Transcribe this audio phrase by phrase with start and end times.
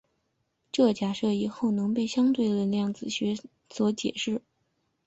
[0.71, 3.35] 这假设以后能被相对论性量子力学
[3.69, 4.41] 所解释。